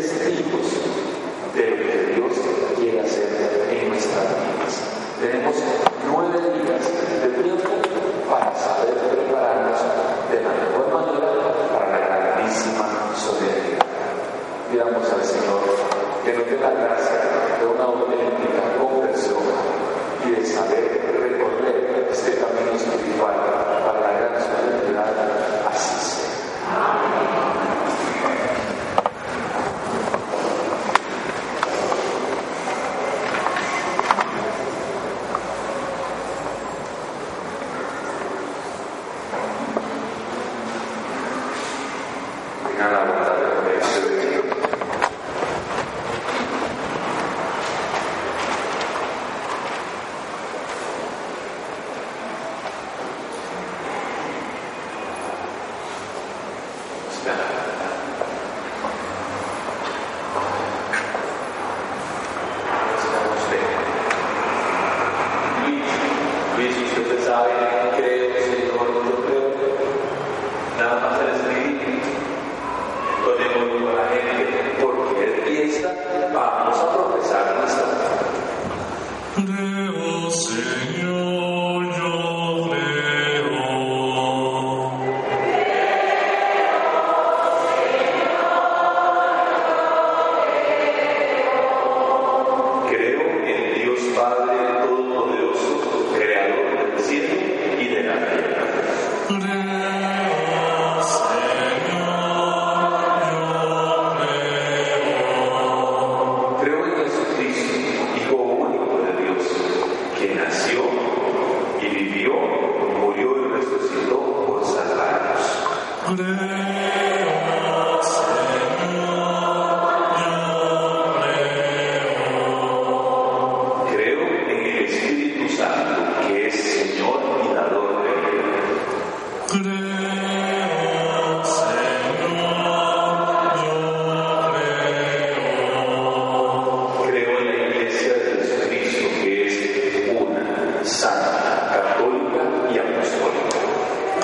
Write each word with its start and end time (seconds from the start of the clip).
de 0.00 0.77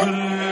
كل 0.04 0.43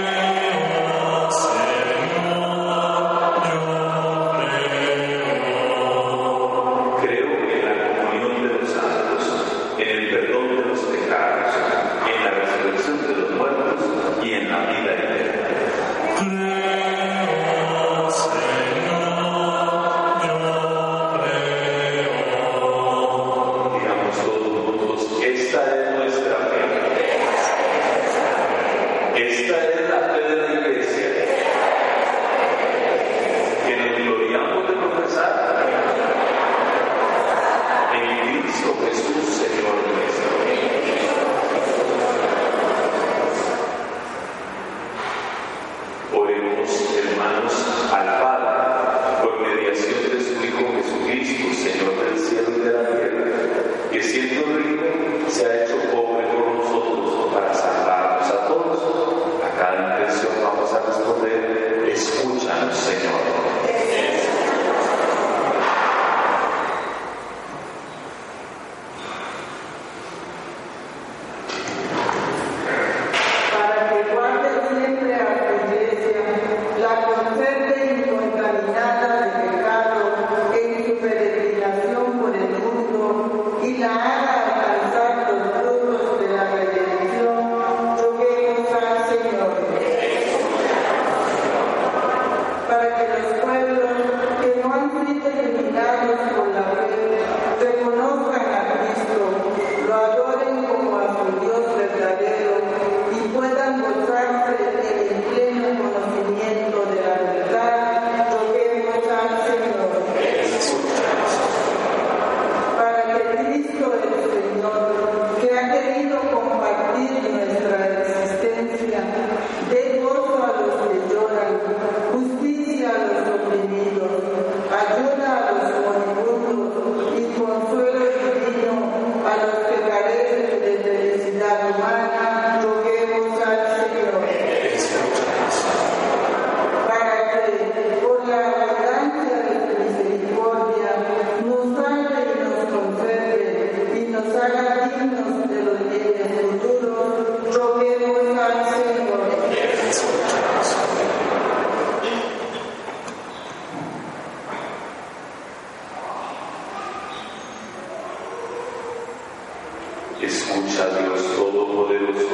Escucha, 160.23 160.87
Dios 161.01 161.21
Todopoderoso, 161.35 162.29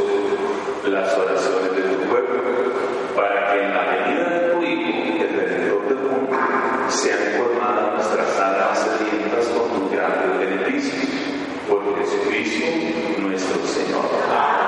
las 0.84 1.16
oraciones 1.16 1.74
de 1.74 1.82
tu 1.82 2.10
pueblo, 2.10 2.42
para 3.16 3.50
que 3.50 3.62
en 3.62 3.74
la 3.74 3.82
venida 3.84 4.28
de 4.28 4.50
tu 4.50 4.62
Hijo, 4.62 5.24
el 5.24 5.34
Redentor 5.34 5.88
del 5.88 5.96
mundo, 5.96 6.36
sean 6.90 7.18
formadas 7.38 7.94
nuestras 7.94 8.38
almas 8.40 8.78
sedientas 8.78 9.46
con 9.46 9.70
tu 9.70 9.90
grande 9.90 10.44
beneficio, 10.44 11.00
por 11.66 11.98
Jesucristo 11.98 12.66
nuestro 13.20 13.66
Señor. 13.66 14.67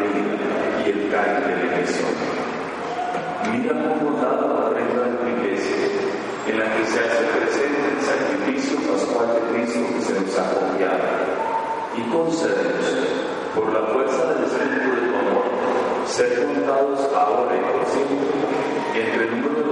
Y 0.00 0.90
el 0.90 1.10
cáliz 1.10 1.46
de 1.46 1.54
la 1.56 1.76
emisora. 1.76 2.40
Mira 3.52 3.72
cómo 3.72 4.16
dado 4.20 4.46
la 4.60 4.70
regla 4.70 5.02
de 5.04 5.16
tu 5.16 5.26
iglesia, 5.28 5.76
en 6.48 6.58
la 6.58 6.64
que 6.64 6.84
se 6.86 7.00
hace 7.00 7.24
presente 7.36 7.80
el 7.92 8.00
sacrificio 8.00 8.78
pascual 8.90 9.28
de 9.34 9.40
Cristo 9.52 9.80
que 9.94 10.02
se 10.02 10.20
nos 10.20 10.38
ha 10.38 10.54
confiado. 10.54 10.98
Y 11.96 12.02
concédenos, 12.10 12.86
por 13.54 13.72
la 13.72 13.82
fuerza 13.92 14.34
del 14.34 14.44
Espíritu 14.44 14.90
de 14.94 15.08
tu 15.08 15.16
amor, 15.16 15.44
ser 16.06 16.46
contados 16.46 17.00
ahora 17.14 17.56
y 17.56 17.60
por 17.72 17.86
siempre 17.86 18.40
entre 18.94 19.24
el 19.24 19.40
número 19.40 19.69